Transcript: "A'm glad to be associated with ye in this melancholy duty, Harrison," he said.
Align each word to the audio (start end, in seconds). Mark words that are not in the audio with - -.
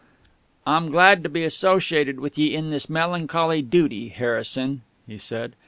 "A'm 0.65 0.89
glad 0.89 1.21
to 1.21 1.29
be 1.29 1.43
associated 1.43 2.19
with 2.19 2.35
ye 2.35 2.55
in 2.55 2.71
this 2.71 2.89
melancholy 2.89 3.61
duty, 3.61 4.07
Harrison," 4.07 4.81
he 5.05 5.19
said. 5.19 5.53